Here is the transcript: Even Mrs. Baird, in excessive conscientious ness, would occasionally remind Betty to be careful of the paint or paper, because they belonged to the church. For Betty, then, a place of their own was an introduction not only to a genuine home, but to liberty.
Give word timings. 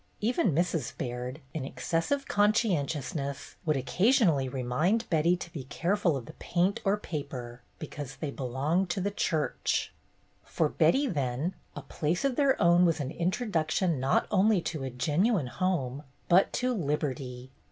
Even 0.19 0.51
Mrs. 0.55 0.97
Baird, 0.97 1.41
in 1.53 1.63
excessive 1.63 2.27
conscientious 2.27 3.13
ness, 3.13 3.55
would 3.67 3.77
occasionally 3.77 4.49
remind 4.49 5.07
Betty 5.11 5.37
to 5.37 5.53
be 5.53 5.65
careful 5.65 6.17
of 6.17 6.25
the 6.25 6.33
paint 6.39 6.79
or 6.83 6.97
paper, 6.97 7.61
because 7.77 8.15
they 8.15 8.31
belonged 8.31 8.89
to 8.89 8.99
the 8.99 9.11
church. 9.11 9.93
For 10.43 10.69
Betty, 10.69 11.05
then, 11.05 11.53
a 11.75 11.83
place 11.83 12.25
of 12.25 12.35
their 12.35 12.59
own 12.59 12.83
was 12.83 12.99
an 12.99 13.11
introduction 13.11 13.99
not 13.99 14.25
only 14.31 14.59
to 14.73 14.83
a 14.83 14.89
genuine 14.89 15.45
home, 15.45 16.01
but 16.27 16.51
to 16.53 16.73
liberty. 16.73 17.51